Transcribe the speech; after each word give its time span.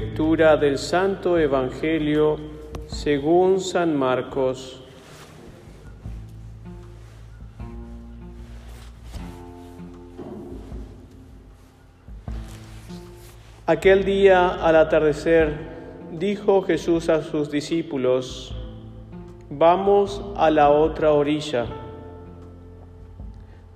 Lectura 0.00 0.56
del 0.56 0.78
Santo 0.78 1.38
Evangelio 1.38 2.38
según 2.86 3.60
San 3.60 3.94
Marcos. 3.94 4.82
Aquel 13.66 14.06
día 14.06 14.64
al 14.64 14.76
atardecer 14.76 15.52
dijo 16.12 16.62
Jesús 16.62 17.10
a 17.10 17.22
sus 17.22 17.50
discípulos, 17.50 18.56
vamos 19.50 20.24
a 20.34 20.48
la 20.48 20.70
otra 20.70 21.12
orilla. 21.12 21.66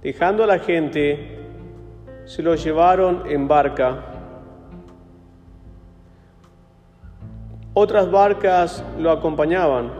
Dejando 0.02 0.44
a 0.44 0.46
la 0.46 0.58
gente, 0.58 1.38
se 2.24 2.42
lo 2.42 2.54
llevaron 2.54 3.24
en 3.26 3.46
barca. 3.46 4.13
Otras 7.76 8.08
barcas 8.08 8.84
lo 9.00 9.10
acompañaban. 9.10 9.90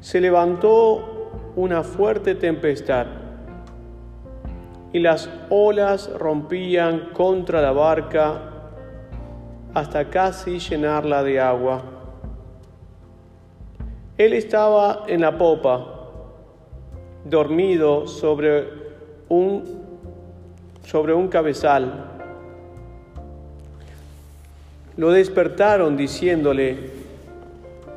Se 0.00 0.20
levantó 0.20 1.30
una 1.54 1.84
fuerte 1.84 2.34
tempestad 2.34 3.06
y 4.92 4.98
las 4.98 5.30
olas 5.50 6.10
rompían 6.18 7.10
contra 7.12 7.62
la 7.62 7.70
barca 7.70 8.42
hasta 9.72 10.10
casi 10.10 10.58
llenarla 10.58 11.22
de 11.22 11.38
agua. 11.38 11.82
Él 14.18 14.32
estaba 14.32 15.04
en 15.06 15.20
la 15.20 15.38
popa, 15.38 16.10
dormido 17.24 18.08
sobre 18.08 18.68
un, 19.28 19.62
sobre 20.82 21.14
un 21.14 21.28
cabezal 21.28 22.11
lo 25.02 25.10
despertaron 25.10 25.96
diciéndole, 25.96 26.76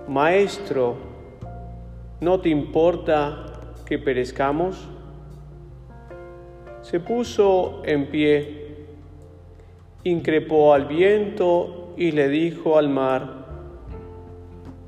Maestro, 0.07 0.95
¿no 2.19 2.39
te 2.39 2.49
importa 2.49 3.45
que 3.85 3.99
perezcamos? 3.99 4.89
Se 6.81 6.99
puso 6.99 7.83
en 7.85 8.07
pie, 8.07 8.87
increpó 10.03 10.73
al 10.73 10.87
viento 10.87 11.93
y 11.95 12.11
le 12.11 12.27
dijo 12.27 12.75
al 12.75 12.89
mar, 12.89 13.45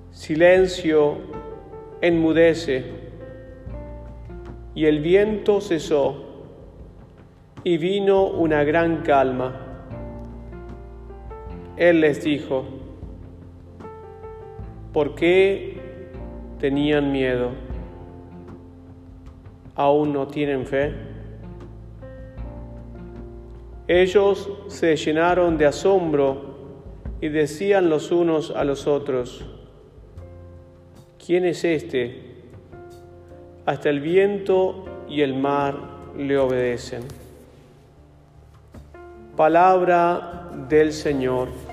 Silencio, 0.09 1.17
enmudece. 2.01 2.83
Y 4.73 4.85
el 4.85 5.01
viento 5.01 5.61
cesó 5.61 6.25
y 7.63 7.77
vino 7.77 8.23
una 8.23 8.63
gran 8.63 9.03
calma. 9.03 9.66
Él 11.77 12.01
les 12.01 12.23
dijo, 12.23 12.65
¿por 14.93 15.13
qué 15.13 15.77
tenían 16.59 17.11
miedo? 17.11 17.51
¿Aún 19.75 20.11
no 20.11 20.25
tienen 20.27 20.65
fe? 20.65 20.95
Ellos 23.87 24.49
se 24.67 24.95
llenaron 24.95 25.59
de 25.59 25.67
asombro 25.67 26.57
y 27.21 27.29
decían 27.29 27.89
los 27.89 28.11
unos 28.11 28.51
a 28.51 28.63
los 28.63 28.87
otros, 28.87 29.45
¿quién 31.23 31.45
es 31.45 31.63
este? 31.63 32.21
Hasta 33.67 33.89
el 33.89 34.01
viento 34.01 34.85
y 35.07 35.21
el 35.21 35.35
mar 35.35 35.75
le 36.17 36.37
obedecen. 36.37 37.03
Palabra 39.35 40.49
del 40.67 40.91
Señor. 40.91 41.66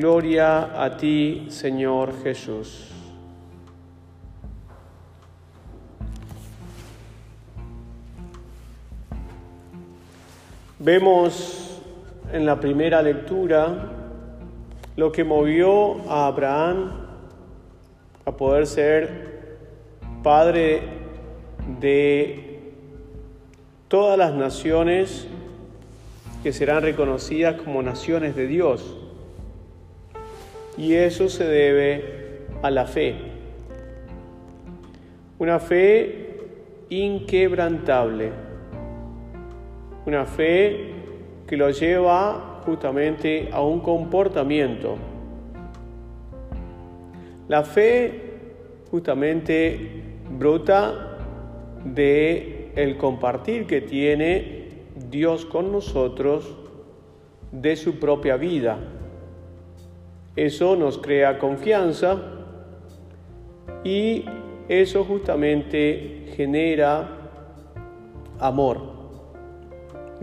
Gloria 0.00 0.82
a 0.82 0.96
ti, 0.96 1.48
Señor 1.50 2.22
Jesús. 2.22 2.88
Vemos 10.78 11.82
en 12.32 12.46
la 12.46 12.58
primera 12.58 13.02
lectura 13.02 13.90
lo 14.96 15.12
que 15.12 15.22
movió 15.22 16.00
a 16.08 16.28
Abraham 16.28 16.92
a 18.24 18.32
poder 18.32 18.66
ser 18.66 19.58
padre 20.22 20.80
de 21.78 22.72
todas 23.88 24.16
las 24.16 24.32
naciones 24.32 25.26
que 26.42 26.54
serán 26.54 26.84
reconocidas 26.84 27.60
como 27.60 27.82
naciones 27.82 28.34
de 28.34 28.46
Dios 28.46 28.99
y 30.80 30.94
eso 30.94 31.28
se 31.28 31.44
debe 31.44 32.46
a 32.62 32.70
la 32.70 32.86
fe. 32.86 33.14
Una 35.38 35.58
fe 35.58 36.38
inquebrantable, 36.88 38.32
una 40.06 40.24
fe 40.24 40.94
que 41.46 41.58
lo 41.58 41.68
lleva 41.68 42.62
justamente 42.64 43.50
a 43.52 43.60
un 43.60 43.80
comportamiento. 43.80 44.96
La 47.48 47.62
fe 47.62 48.38
justamente 48.90 50.02
brota 50.30 51.18
de 51.84 52.72
el 52.74 52.96
compartir 52.96 53.66
que 53.66 53.82
tiene 53.82 54.68
Dios 55.10 55.44
con 55.44 55.72
nosotros 55.72 56.56
de 57.52 57.76
su 57.76 58.00
propia 58.00 58.38
vida. 58.38 58.78
Eso 60.36 60.76
nos 60.76 60.98
crea 60.98 61.38
confianza 61.38 62.18
y 63.84 64.24
eso 64.68 65.04
justamente 65.04 66.32
genera 66.36 67.08
amor 68.38 68.78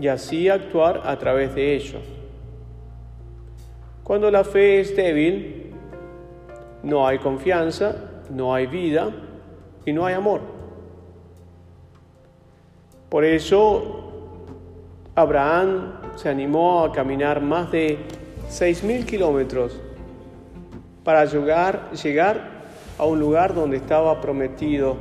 y 0.00 0.08
así 0.08 0.48
actuar 0.48 1.02
a 1.04 1.18
través 1.18 1.54
de 1.54 1.74
ello. 1.74 1.98
Cuando 4.02 4.30
la 4.30 4.44
fe 4.44 4.80
es 4.80 4.96
débil, 4.96 5.74
no 6.82 7.06
hay 7.06 7.18
confianza, 7.18 7.96
no 8.30 8.54
hay 8.54 8.66
vida 8.66 9.10
y 9.84 9.92
no 9.92 10.06
hay 10.06 10.14
amor. 10.14 10.40
Por 13.10 13.24
eso 13.24 14.12
Abraham 15.14 15.94
se 16.16 16.28
animó 16.28 16.84
a 16.84 16.92
caminar 16.92 17.42
más 17.42 17.70
de 17.70 17.98
seis 18.48 18.82
mil 18.82 19.04
kilómetros 19.04 19.78
para 21.08 21.24
llegar, 21.24 21.90
llegar 21.92 22.50
a 22.98 23.06
un 23.06 23.18
lugar 23.18 23.54
donde 23.54 23.78
estaba 23.78 24.20
prometido, 24.20 24.98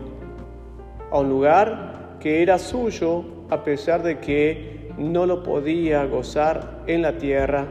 a 1.11 1.19
un 1.19 1.27
lugar 1.27 2.15
que 2.21 2.41
era 2.41 2.59
suyo 2.59 3.25
a 3.49 3.65
pesar 3.65 4.03
de 4.03 4.17
que 4.19 4.89
no 4.97 5.25
lo 5.25 5.43
podía 5.43 6.05
gozar 6.05 6.85
en 6.87 7.01
la 7.01 7.17
tierra, 7.17 7.65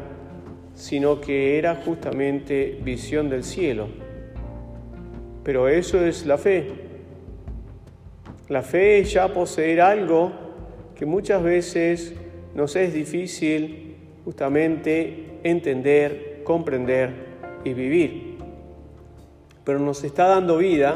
sino 0.74 1.19
que 1.19 1.56
era 1.56 1.76
justamente 1.76 2.78
visión 2.84 3.30
del 3.30 3.42
cielo. 3.42 3.88
Pero 5.42 5.68
eso 5.68 6.04
es 6.04 6.26
la 6.26 6.36
fe. 6.36 6.68
La 8.50 8.60
fe 8.60 8.98
es 8.98 9.14
ya 9.14 9.32
poseer 9.32 9.80
algo 9.80 10.30
que 10.94 11.06
muchas 11.06 11.42
veces 11.42 12.14
nos 12.54 12.76
es 12.76 12.92
difícil 12.92 13.97
justamente 14.26 15.38
entender, 15.42 16.42
comprender 16.44 17.24
y 17.64 17.72
vivir. 17.72 18.25
Pero 19.66 19.81
nos 19.81 20.04
está 20.04 20.28
dando 20.28 20.59
vida 20.59 20.94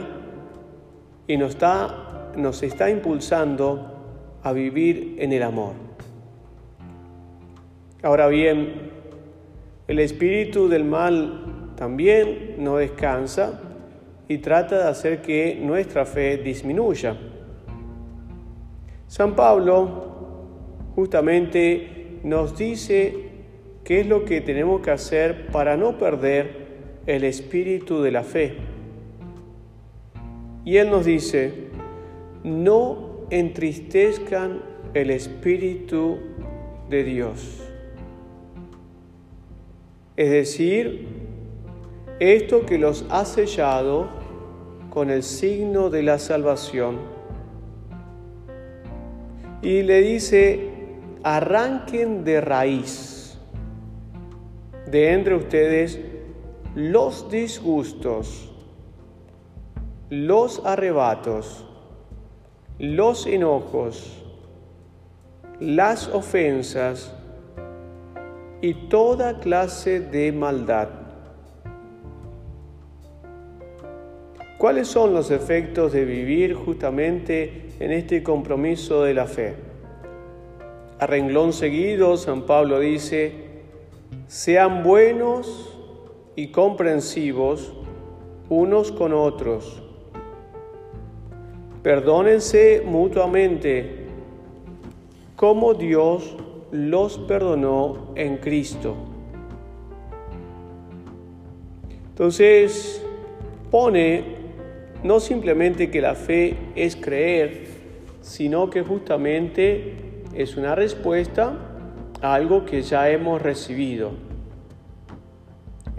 y 1.26 1.36
nos 1.36 1.50
está, 1.50 2.30
nos 2.36 2.62
está 2.62 2.88
impulsando 2.88 4.38
a 4.44 4.52
vivir 4.52 5.16
en 5.18 5.32
el 5.32 5.42
amor. 5.42 5.72
Ahora 8.00 8.28
bien, 8.28 8.92
el 9.88 9.98
espíritu 9.98 10.68
del 10.68 10.84
mal 10.84 11.72
también 11.74 12.54
no 12.58 12.76
descansa 12.76 13.60
y 14.28 14.38
trata 14.38 14.78
de 14.78 14.84
hacer 14.84 15.20
que 15.20 15.58
nuestra 15.60 16.06
fe 16.06 16.36
disminuya. 16.36 17.16
San 19.08 19.34
Pablo 19.34 20.92
justamente 20.94 22.20
nos 22.22 22.56
dice 22.56 23.30
qué 23.82 24.02
es 24.02 24.06
lo 24.06 24.24
que 24.24 24.40
tenemos 24.40 24.80
que 24.80 24.92
hacer 24.92 25.48
para 25.48 25.76
no 25.76 25.98
perder 25.98 26.69
el 27.06 27.24
espíritu 27.24 28.02
de 28.02 28.10
la 28.10 28.22
fe. 28.22 28.56
Y 30.64 30.76
Él 30.76 30.90
nos 30.90 31.06
dice, 31.06 31.68
no 32.44 33.26
entristezcan 33.30 34.62
el 34.94 35.10
espíritu 35.10 36.18
de 36.88 37.04
Dios. 37.04 37.62
Es 40.16 40.30
decir, 40.30 41.06
esto 42.18 42.66
que 42.66 42.78
los 42.78 43.06
ha 43.08 43.24
sellado 43.24 44.08
con 44.90 45.08
el 45.08 45.22
signo 45.22 45.88
de 45.88 46.02
la 46.02 46.18
salvación. 46.18 46.98
Y 49.62 49.82
le 49.82 50.00
dice, 50.02 50.68
arranquen 51.22 52.24
de 52.24 52.40
raíz 52.40 53.38
de 54.90 55.12
entre 55.12 55.36
ustedes 55.36 56.00
los 56.74 57.28
disgustos, 57.28 58.48
los 60.08 60.64
arrebatos, 60.64 61.64
los 62.78 63.26
enojos, 63.26 64.22
las 65.58 66.06
ofensas 66.08 67.12
y 68.60 68.74
toda 68.88 69.40
clase 69.40 69.98
de 69.98 70.30
maldad. 70.30 70.88
¿Cuáles 74.56 74.86
son 74.88 75.12
los 75.12 75.30
efectos 75.32 75.92
de 75.92 76.04
vivir 76.04 76.54
justamente 76.54 77.70
en 77.80 77.90
este 77.90 78.22
compromiso 78.22 79.02
de 79.02 79.14
la 79.14 79.26
fe? 79.26 79.56
A 81.00 81.06
renglón 81.06 81.52
seguido, 81.52 82.16
San 82.16 82.42
Pablo 82.42 82.78
dice, 82.78 83.32
sean 84.28 84.84
buenos 84.84 85.79
y 86.36 86.48
comprensivos 86.48 87.72
unos 88.48 88.92
con 88.92 89.12
otros. 89.12 89.82
Perdónense 91.82 92.82
mutuamente 92.84 94.06
como 95.36 95.72
Dios 95.72 96.36
los 96.70 97.18
perdonó 97.18 98.12
en 98.14 98.36
Cristo. 98.36 98.94
Entonces, 102.10 103.02
pone 103.70 104.40
no 105.02 105.20
simplemente 105.20 105.90
que 105.90 106.02
la 106.02 106.14
fe 106.14 106.56
es 106.74 106.96
creer, 106.96 107.66
sino 108.20 108.68
que 108.68 108.82
justamente 108.82 109.94
es 110.34 110.58
una 110.58 110.74
respuesta 110.74 111.54
a 112.20 112.34
algo 112.34 112.66
que 112.66 112.82
ya 112.82 113.08
hemos 113.08 113.40
recibido. 113.40 114.29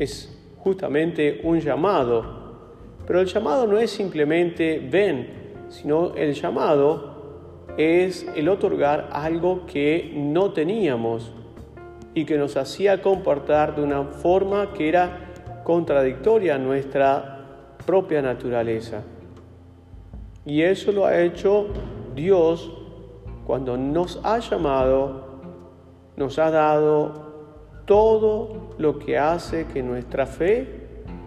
Es 0.02 0.36
justamente 0.58 1.42
un 1.44 1.60
llamado, 1.60 2.24
pero 3.06 3.22
el 3.22 3.28
llamado 3.28 3.68
no 3.68 3.78
es 3.78 3.92
simplemente 3.92 4.80
ven, 4.92 5.68
sino 5.70 6.16
el 6.16 6.34
llamado 6.34 7.68
es 7.78 8.26
el 8.36 8.50
otorgar 8.50 9.10
algo 9.12 9.68
que 9.68 10.12
no 10.16 10.54
teníamos 10.54 11.32
y 12.16 12.26
que 12.26 12.40
nos 12.40 12.58
hacía 12.58 13.00
comportar 13.04 13.76
de 13.76 13.84
una 13.84 14.06
forma 14.06 14.74
que 14.74 14.90
era 14.90 15.62
contradictoria 15.64 16.56
a 16.56 16.58
nuestra 16.58 17.76
propia 17.86 18.24
naturaleza. 18.24 19.04
Y 20.48 20.64
eso 20.64 20.92
lo 20.92 21.06
ha 21.06 21.22
hecho 21.22 21.68
Dios 22.16 22.72
cuando 23.46 23.78
nos 23.78 24.20
ha 24.24 24.40
llamado, 24.40 25.28
nos 26.18 26.40
ha 26.40 26.50
dado 26.50 27.31
todo 27.86 28.74
lo 28.78 29.00
que 29.00 29.18
hace 29.18 29.66
que 29.66 29.84
nuestra 29.84 30.26
fe 30.26 30.82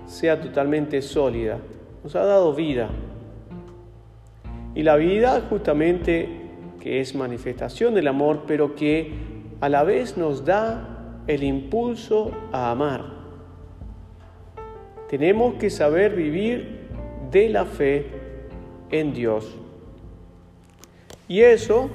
sea 0.07 0.41
totalmente 0.41 1.03
sólida. 1.03 1.59
Nos 2.03 2.15
ha 2.17 2.25
dado 2.25 2.55
vida. 2.55 2.91
Y 4.75 4.83
la 4.83 4.97
vida 4.97 5.43
justamente 5.49 6.29
que 6.81 7.01
es 7.01 7.15
manifestación 7.15 7.95
del 7.95 8.09
amor, 8.09 8.43
pero 8.47 8.75
que 8.75 9.13
a 9.61 9.69
la 9.69 9.85
vez 9.85 10.19
nos 10.19 10.45
da 10.45 11.23
el 11.27 11.43
impulso 11.43 12.33
a 12.53 12.71
amar. 12.71 13.05
Tenemos 15.09 15.55
que 15.55 15.71
saber 15.71 16.15
vivir 16.15 16.89
de 17.31 17.49
la 17.49 17.65
fe 17.65 18.07
en 18.91 19.15
Dios. 19.15 19.57
Y 21.29 21.41
eso 21.41 21.89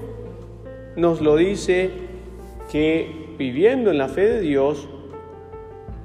nos 0.95 1.21
lo 1.21 1.35
dice 1.35 1.91
que 2.71 3.28
viviendo 3.39 3.89
en 3.89 3.97
la 3.97 4.09
fe 4.09 4.27
de 4.27 4.41
Dios, 4.41 4.85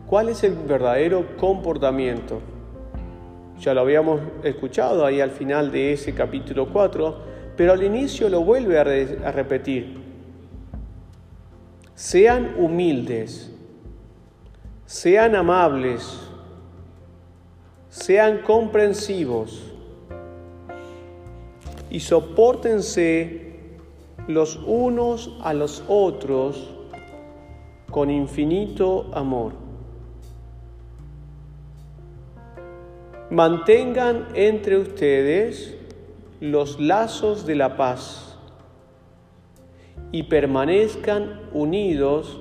¿cuál 0.07 0.29
es 0.29 0.45
el 0.45 0.55
verdadero 0.55 1.37
comportamiento? 1.37 2.41
Ya 3.59 3.75
lo 3.75 3.81
habíamos 3.81 4.21
escuchado 4.45 5.05
ahí 5.05 5.21
al 5.21 5.33
final 5.33 5.73
de 5.73 5.95
ese 5.95 6.15
capítulo 6.15 6.69
4, 6.73 7.17
pero 7.57 7.73
al 7.73 7.83
inicio 7.83 8.29
lo 8.29 8.45
vuelve 8.45 8.79
a, 8.79 8.85
repetir. 9.33 10.01
Sean 11.97 12.55
humildes, 12.57 13.53
sean 14.87 15.35
amables, 15.35 16.21
sean 17.89 18.39
comprensivos 18.43 19.73
y 21.91 21.99
soportense 21.99 23.57
los 24.29 24.57
unos 24.67 25.37
a 25.43 25.53
los 25.53 25.83
otros 25.89 26.74
con 27.95 28.11
infinito 28.11 29.09
amor. 29.15 29.53
Mantengan 33.31 34.27
entre 34.35 34.79
ustedes 34.79 35.77
los 36.41 36.81
lazos 36.81 37.47
de 37.47 37.55
la 37.55 37.77
paz 37.77 38.37
y 40.11 40.25
permanezcan 40.25 41.43
unidos 41.53 42.41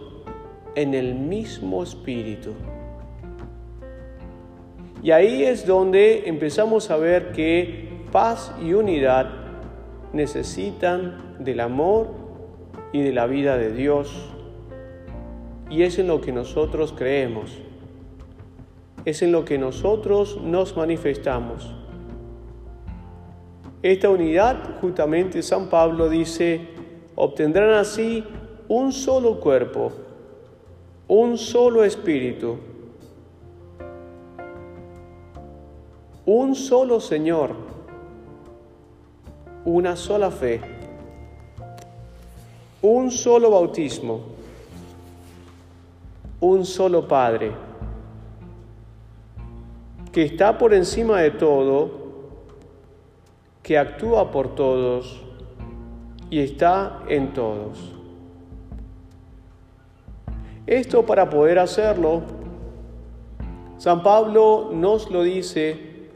en 0.73 0.95
el 0.95 1.13
mismo 1.13 1.83
espíritu. 1.83 2.55
Y 5.03 5.11
ahí 5.11 5.43
es 5.43 5.67
donde 5.67 6.27
empezamos 6.27 6.89
a 6.89 6.97
ver 6.97 7.31
que 7.31 7.89
paz 8.11 8.51
y 8.59 8.73
unidad 8.73 9.29
necesitan 10.13 11.35
del 11.37 11.59
amor 11.59 12.07
y 12.91 13.03
de 13.03 13.13
la 13.13 13.27
vida 13.27 13.55
de 13.55 13.71
Dios. 13.71 14.32
Y 15.69 15.83
es 15.83 15.97
en 15.99 16.07
lo 16.07 16.21
que 16.21 16.31
nosotros 16.31 16.93
creemos 16.95 17.51
es 19.05 19.21
en 19.21 19.31
lo 19.31 19.43
que 19.43 19.57
nosotros 19.57 20.39
nos 20.41 20.75
manifestamos. 20.75 21.73
Esta 23.81 24.09
unidad, 24.09 24.79
justamente 24.79 25.41
San 25.41 25.69
Pablo 25.69 26.09
dice, 26.09 26.69
obtendrán 27.15 27.71
así 27.71 28.23
un 28.69 28.93
solo 28.93 29.41
cuerpo, 29.41 29.91
un 31.07 31.37
solo 31.37 31.83
espíritu, 31.83 32.57
un 36.25 36.55
solo 36.55 37.01
Señor, 37.01 37.51
una 39.65 39.97
sola 39.97 40.31
fe, 40.31 40.61
un 42.81 43.11
solo 43.11 43.51
bautismo, 43.51 44.32
un 46.43 46.65
solo 46.65 47.07
Padre 47.07 47.53
que 50.11 50.23
está 50.23 50.57
por 50.57 50.73
encima 50.73 51.21
de 51.21 51.31
todo, 51.31 51.89
que 53.63 53.77
actúa 53.77 54.29
por 54.29 54.53
todos 54.53 55.23
y 56.29 56.39
está 56.39 57.01
en 57.07 57.33
todos. 57.33 57.95
Esto 60.67 61.05
para 61.05 61.29
poder 61.29 61.59
hacerlo, 61.59 62.23
San 63.77 64.03
Pablo 64.03 64.69
nos 64.73 65.09
lo 65.09 65.23
dice 65.23 66.09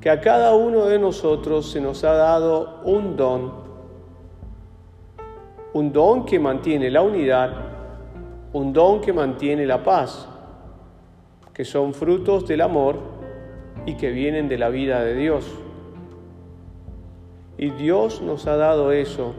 que 0.00 0.10
a 0.10 0.20
cada 0.20 0.54
uno 0.54 0.84
de 0.84 1.00
nosotros 1.00 1.72
se 1.72 1.80
nos 1.80 2.04
ha 2.04 2.12
dado 2.12 2.82
un 2.84 3.16
don, 3.16 3.52
un 5.72 5.92
don 5.92 6.24
que 6.24 6.38
mantiene 6.38 6.88
la 6.88 7.02
unidad, 7.02 7.65
un 8.56 8.72
don 8.72 9.02
que 9.02 9.12
mantiene 9.12 9.66
la 9.66 9.82
paz, 9.82 10.26
que 11.52 11.62
son 11.62 11.92
frutos 11.92 12.48
del 12.48 12.62
amor 12.62 12.98
y 13.84 13.96
que 13.96 14.10
vienen 14.10 14.48
de 14.48 14.56
la 14.56 14.70
vida 14.70 15.04
de 15.04 15.14
Dios. 15.14 15.44
Y 17.58 17.68
Dios 17.72 18.22
nos 18.22 18.46
ha 18.46 18.56
dado 18.56 18.92
eso. 18.92 19.34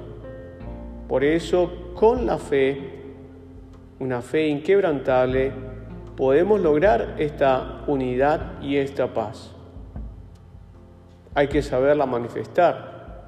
Por 1.08 1.24
eso, 1.24 1.72
con 1.96 2.28
la 2.28 2.38
fe, 2.38 3.16
una 3.98 4.22
fe 4.22 4.50
inquebrantable, 4.50 5.52
podemos 6.16 6.60
lograr 6.60 7.16
esta 7.18 7.86
unidad 7.88 8.62
y 8.62 8.78
esta 8.78 9.16
paz. 9.16 9.52
Hay 11.34 11.48
que 11.48 11.64
saberla 11.64 12.06
manifestar. 12.06 13.24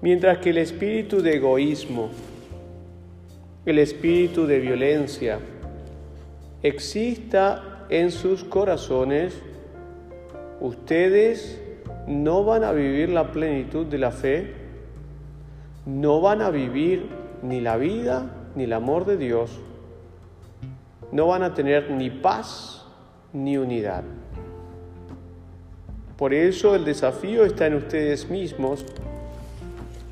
Mientras 0.00 0.38
que 0.38 0.48
el 0.48 0.56
espíritu 0.56 1.20
de 1.20 1.36
egoísmo, 1.36 2.08
el 3.64 3.78
espíritu 3.78 4.46
de 4.46 4.58
violencia, 4.58 5.38
exista 6.62 7.86
en 7.88 8.10
sus 8.10 8.42
corazones, 8.42 9.34
ustedes 10.60 11.60
no 12.08 12.44
van 12.44 12.64
a 12.64 12.72
vivir 12.72 13.08
la 13.08 13.30
plenitud 13.30 13.86
de 13.86 13.98
la 13.98 14.10
fe, 14.10 14.52
no 15.86 16.20
van 16.20 16.42
a 16.42 16.50
vivir 16.50 17.06
ni 17.42 17.60
la 17.60 17.76
vida 17.76 18.30
ni 18.56 18.64
el 18.64 18.72
amor 18.72 19.04
de 19.04 19.16
Dios, 19.16 19.50
no 21.12 21.28
van 21.28 21.42
a 21.42 21.54
tener 21.54 21.90
ni 21.90 22.10
paz 22.10 22.84
ni 23.32 23.58
unidad. 23.58 24.02
Por 26.16 26.34
eso 26.34 26.74
el 26.74 26.84
desafío 26.84 27.44
está 27.44 27.66
en 27.66 27.74
ustedes 27.74 28.28
mismos 28.28 28.84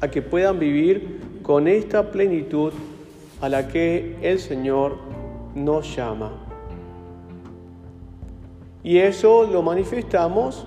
a 0.01 0.09
que 0.09 0.23
puedan 0.23 0.59
vivir 0.59 1.21
con 1.43 1.69
esta 1.69 2.11
plenitud 2.11 2.73
a 3.41 3.49
la 3.49 3.69
que 3.69 4.17
el 4.23 4.39
Señor 4.39 4.97
nos 5.55 5.97
llama. 5.97 6.31
Y 8.83 8.99
eso 8.99 9.45
lo 9.45 9.63
manifestamos 9.63 10.67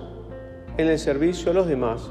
en 0.76 0.88
el 0.88 0.98
servicio 0.98 1.50
a 1.50 1.54
los 1.54 1.66
demás. 1.66 2.10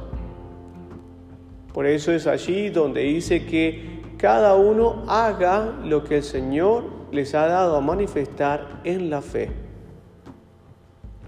Por 1.73 1.85
eso 1.85 2.11
es 2.11 2.27
allí 2.27 2.69
donde 2.69 3.01
dice 3.01 3.45
que 3.45 4.01
cada 4.17 4.55
uno 4.55 5.03
haga 5.07 5.73
lo 5.83 6.03
que 6.03 6.17
el 6.17 6.23
Señor 6.23 6.83
les 7.11 7.33
ha 7.35 7.47
dado 7.47 7.77
a 7.77 7.81
manifestar 7.81 8.81
en 8.83 9.09
la 9.09 9.21
fe. 9.21 9.49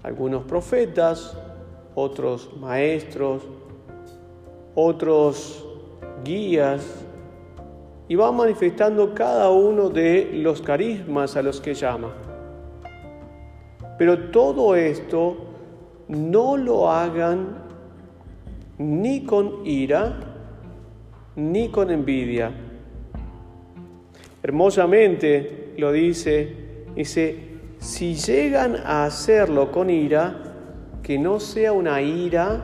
Algunos 0.02 0.44
profetas, 0.44 1.36
otros 1.94 2.50
maestros, 2.58 3.42
otros 4.74 5.66
guías, 6.24 7.05
y 8.08 8.14
va 8.14 8.30
manifestando 8.32 9.14
cada 9.14 9.50
uno 9.50 9.88
de 9.88 10.30
los 10.34 10.62
carismas 10.62 11.36
a 11.36 11.42
los 11.42 11.60
que 11.60 11.74
llama. 11.74 12.12
Pero 13.98 14.30
todo 14.30 14.76
esto 14.76 15.36
no 16.08 16.56
lo 16.56 16.90
hagan 16.90 17.64
ni 18.78 19.24
con 19.24 19.66
ira, 19.66 20.20
ni 21.34 21.68
con 21.68 21.90
envidia. 21.90 22.52
Hermosamente 24.42 25.74
lo 25.78 25.90
dice, 25.90 26.84
dice, 26.94 27.38
si 27.78 28.14
llegan 28.14 28.76
a 28.76 29.04
hacerlo 29.04 29.72
con 29.72 29.90
ira, 29.90 30.42
que 31.02 31.18
no 31.18 31.40
sea 31.40 31.72
una 31.72 32.02
ira 32.02 32.60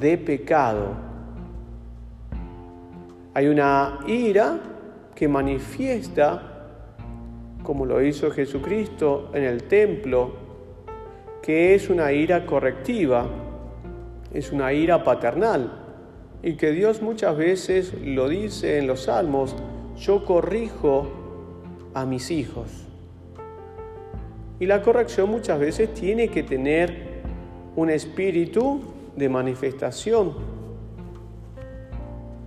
de 0.00 0.18
pecado. 0.18 1.05
Hay 3.36 3.48
una 3.48 3.98
ira 4.06 4.58
que 5.14 5.28
manifiesta, 5.28 6.40
como 7.62 7.84
lo 7.84 8.02
hizo 8.02 8.30
Jesucristo 8.30 9.28
en 9.34 9.44
el 9.44 9.64
templo, 9.64 10.32
que 11.42 11.74
es 11.74 11.90
una 11.90 12.12
ira 12.12 12.46
correctiva, 12.46 13.26
es 14.32 14.52
una 14.52 14.72
ira 14.72 15.04
paternal, 15.04 15.70
y 16.42 16.56
que 16.56 16.70
Dios 16.70 17.02
muchas 17.02 17.36
veces 17.36 17.92
lo 18.02 18.26
dice 18.30 18.78
en 18.78 18.86
los 18.86 19.02
salmos, 19.02 19.54
yo 19.98 20.24
corrijo 20.24 21.06
a 21.92 22.06
mis 22.06 22.30
hijos. 22.30 22.86
Y 24.58 24.64
la 24.64 24.80
corrección 24.80 25.28
muchas 25.28 25.60
veces 25.60 25.92
tiene 25.92 26.28
que 26.28 26.42
tener 26.42 27.20
un 27.76 27.90
espíritu 27.90 28.80
de 29.14 29.28
manifestación, 29.28 30.32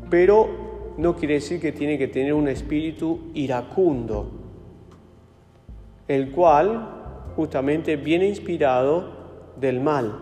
pero 0.10 0.69
no 1.00 1.16
quiere 1.16 1.36
decir 1.36 1.62
que 1.62 1.72
tiene 1.72 1.98
que 1.98 2.10
tener 2.10 2.34
un 2.34 2.50
espíritu 2.50 3.32
iracundo, 3.34 4.30
el 6.10 6.30
cual 6.32 7.32
justamente 7.38 7.96
viene 7.96 8.28
inspirado 8.28 9.10
del 9.56 9.80
mal. 9.80 10.14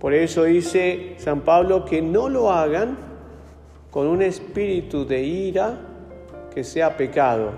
Por 0.00 0.14
eso 0.14 0.44
dice 0.44 1.14
San 1.18 1.42
Pablo 1.42 1.84
que 1.84 2.00
no 2.00 2.30
lo 2.30 2.50
hagan 2.50 2.96
con 3.90 4.06
un 4.06 4.22
espíritu 4.22 5.04
de 5.04 5.22
ira 5.22 5.78
que 6.54 6.64
sea 6.64 6.96
pecado. 6.96 7.52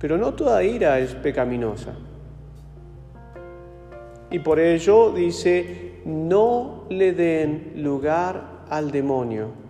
Pero 0.00 0.18
no 0.18 0.34
toda 0.34 0.64
ira 0.64 0.98
es 0.98 1.14
pecaminosa. 1.14 1.94
Y 4.28 4.40
por 4.40 4.58
ello 4.58 5.12
dice, 5.12 6.00
no 6.04 6.82
le 6.90 7.12
den 7.12 7.74
lugar 7.76 8.64
al 8.68 8.90
demonio 8.90 9.63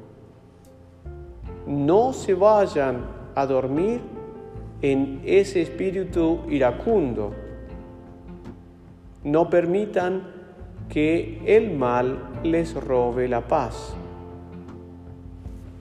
no 1.66 2.12
se 2.12 2.34
vayan 2.34 3.06
a 3.34 3.46
dormir 3.46 4.00
en 4.82 5.22
ese 5.24 5.62
espíritu 5.62 6.40
iracundo. 6.48 7.32
No 9.22 9.48
permitan 9.48 10.22
que 10.88 11.40
el 11.46 11.76
mal 11.76 12.18
les 12.42 12.74
robe 12.74 13.26
la 13.28 13.40
paz. 13.40 13.94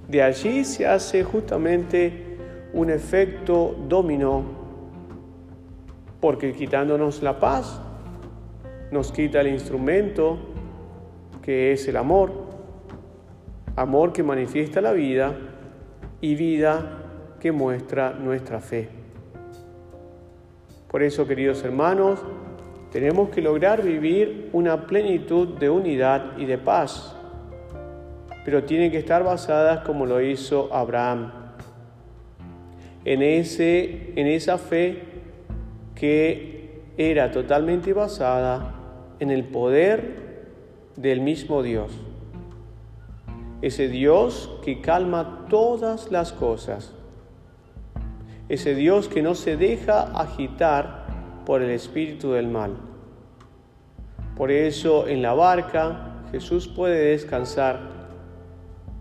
De 0.08 0.22
allí 0.22 0.64
se 0.64 0.88
hace 0.88 1.24
justamente 1.24 2.38
un 2.74 2.90
efecto 2.90 3.76
dominó, 3.88 4.44
porque 6.20 6.54
quitándonos 6.54 7.22
la 7.22 7.40
paz, 7.40 7.82
nos 8.92 9.12
quita 9.12 9.42
el 9.42 9.48
instrumento 9.48 10.38
que 11.42 11.74
es 11.74 11.88
el 11.88 11.98
amor, 11.98 12.32
amor 13.76 14.14
que 14.14 14.24
manifiesta 14.24 14.80
la 14.80 14.94
vida 14.94 15.36
y 16.24 16.36
vida 16.36 17.02
que 17.42 17.52
muestra 17.52 18.14
nuestra 18.14 18.62
fe. 18.62 18.88
Por 20.88 21.04
eso, 21.04 21.28
queridos 21.28 21.62
hermanos, 21.66 22.22
tenemos 22.94 23.28
que 23.30 23.42
lograr 23.42 23.84
vivir 23.84 24.50
una 24.54 24.88
plenitud 24.88 25.50
de 25.60 25.70
unidad 25.70 26.38
y 26.38 26.46
de 26.46 26.58
paz, 26.58 27.14
pero 28.46 28.64
tienen 28.64 28.90
que 28.90 29.00
estar 29.00 29.22
basadas 29.26 29.82
como 29.86 30.06
lo 30.06 30.22
hizo 30.22 30.74
Abraham, 30.74 31.30
en, 33.04 33.22
ese, 33.22 34.14
en 34.16 34.28
esa 34.28 34.58
fe 34.58 35.04
que 35.94 36.84
era 36.98 37.32
totalmente 37.32 37.92
basada 37.92 38.76
en 39.20 39.30
el 39.30 39.44
poder 39.44 40.46
del 40.96 41.20
mismo 41.20 41.62
Dios 41.64 41.92
ese 43.64 43.88
Dios 43.88 44.52
que 44.62 44.82
calma 44.82 45.46
todas 45.50 46.12
las 46.12 46.34
cosas, 46.34 46.92
ese 48.50 48.76
Dios 48.76 49.08
que 49.08 49.22
no 49.22 49.36
se 49.36 49.56
deja 49.56 50.02
agitar 50.20 51.06
por 51.46 51.62
el 51.62 51.70
espíritu 51.70 52.32
del 52.32 52.50
mal. 52.50 52.76
Por 54.36 54.52
eso 54.52 55.08
en 55.08 55.22
la 55.22 55.34
barca 55.34 56.26
Jesús 56.30 56.68
puede 56.68 57.12
descansar, 57.12 57.80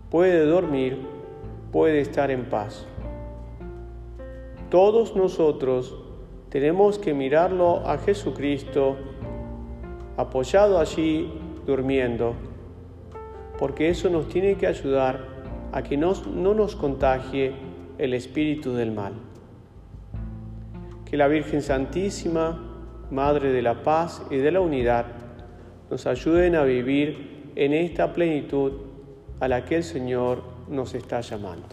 puede 0.09 0.45
dormir, 0.45 0.97
puede 1.73 1.99
estar 1.99 2.31
en 2.31 2.45
paz. 2.45 2.85
Todos 4.69 5.13
nosotros 5.13 5.93
tenemos 6.47 6.97
que 6.97 7.13
mirarlo 7.13 7.85
a 7.85 7.97
Jesucristo 7.97 8.95
apoyado 10.15 10.79
allí 10.79 11.29
durmiendo 11.65 12.52
porque 13.57 13.89
eso 13.89 14.09
nos 14.09 14.27
tiene 14.29 14.55
que 14.55 14.67
ayudar 14.67 15.27
a 15.71 15.83
que 15.83 15.97
no 15.97 16.13
nos 16.53 16.75
contagie 16.75 17.53
el 17.97 18.13
espíritu 18.13 18.73
del 18.73 18.91
mal. 18.91 19.13
Que 21.09 21.17
la 21.17 21.27
Virgen 21.27 21.61
Santísima, 21.61 22.59
Madre 23.11 23.51
de 23.51 23.61
la 23.61 23.83
Paz 23.83 24.23
y 24.29 24.37
de 24.37 24.51
la 24.51 24.61
Unidad, 24.61 25.05
nos 25.89 26.07
ayuden 26.07 26.55
a 26.55 26.63
vivir 26.63 27.51
en 27.55 27.73
esta 27.73 28.13
plenitud 28.13 28.71
a 29.39 29.47
la 29.47 29.65
que 29.65 29.77
el 29.77 29.83
Señor 29.83 30.43
nos 30.69 30.95
está 30.95 31.21
llamando. 31.21 31.72